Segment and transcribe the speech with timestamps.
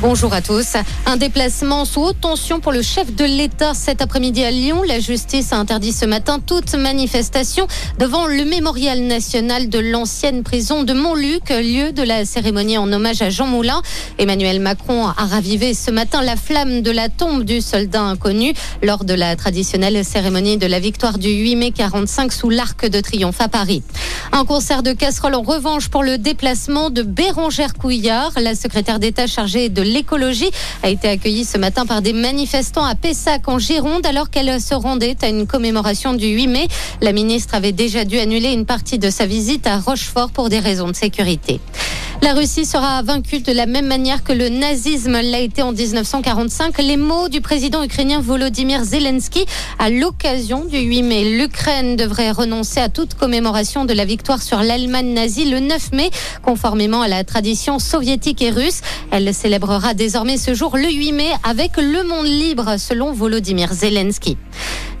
[0.00, 0.74] Bonjour à tous.
[1.06, 4.82] Un déplacement sous haute tension pour le chef de l'État cet après-midi à Lyon.
[4.86, 7.66] La justice a interdit ce matin toute manifestation
[7.98, 13.22] devant le mémorial national de l'ancienne prison de Montluc, lieu de la cérémonie en hommage
[13.22, 13.80] à Jean Moulin.
[14.18, 19.04] Emmanuel Macron a ravivé ce matin la flamme de la tombe du soldat inconnu lors
[19.04, 23.40] de la traditionnelle cérémonie de la victoire du 8 mai 45 sous l'Arc de Triomphe
[23.40, 23.82] à Paris.
[24.32, 29.26] Un concert de casseroles en revanche pour le déplacement de Bérangère Couillard, la secrétaire d'État
[29.26, 30.50] chargée de l'écologie,
[30.82, 34.74] a été accueillie ce matin par des manifestants à Pessac en Gironde alors qu'elle se
[34.74, 36.68] rendait à une commémoration du 8 mai.
[37.00, 40.58] La ministre avait déjà dû annuler une partie de sa visite à Rochefort pour des
[40.58, 41.60] raisons de sécurité.
[42.24, 46.78] La Russie sera vaincue de la même manière que le nazisme l'a été en 1945.
[46.78, 49.44] Les mots du président ukrainien Volodymyr Zelensky
[49.78, 51.36] à l'occasion du 8 mai.
[51.36, 56.08] L'Ukraine devrait renoncer à toute commémoration de la victoire sur l'Allemagne nazie le 9 mai,
[56.42, 58.80] conformément à la tradition soviétique et russe.
[59.10, 64.38] Elle célébrera désormais ce jour le 8 mai avec le monde libre, selon Volodymyr Zelensky.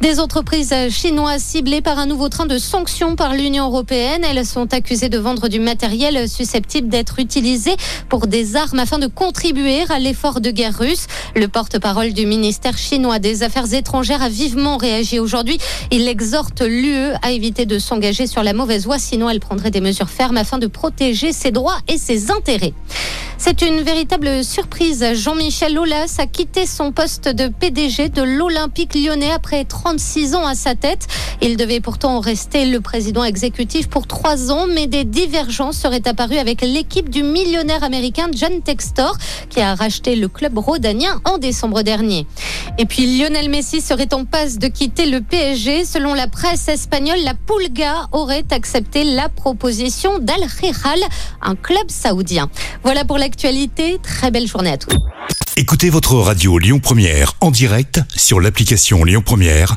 [0.00, 4.22] Des entreprises chinoises ciblées par un nouveau train de sanctions par l'Union européenne.
[4.22, 7.76] Elles sont accusées de vendre du matériel susceptible d'être utilisé
[8.08, 11.06] pour des armes afin de contribuer à l'effort de guerre russe.
[11.34, 15.58] Le porte-parole du ministère chinois des Affaires étrangères a vivement réagi aujourd'hui.
[15.90, 19.80] Il exhorte l'UE à éviter de s'engager sur la mauvaise voie, sinon elle prendrait des
[19.80, 22.74] mesures fermes afin de protéger ses droits et ses intérêts.
[23.46, 25.04] C'est une véritable surprise.
[25.12, 30.54] Jean-Michel Aulas a quitté son poste de PDG de l'Olympique lyonnais après 36 ans à
[30.54, 31.06] sa tête.
[31.42, 36.38] Il devait pourtant rester le président exécutif pour trois ans, mais des divergences seraient apparues
[36.38, 39.16] avec l'équipe du millionnaire américain John Textor,
[39.50, 42.26] qui a racheté le club rhodanien en décembre dernier.
[42.78, 45.84] Et puis Lionel Messi serait en passe de quitter le PSG.
[45.84, 51.00] Selon la presse espagnole, la Pulga aurait accepté la proposition d'Al Hilal,
[51.42, 52.48] un club saoudien.
[52.82, 53.98] Voilà pour l'actualité.
[54.02, 54.96] Très belle journée à tous.
[55.56, 59.76] Écoutez votre radio Lyon Première en direct sur l'application Lyon Première,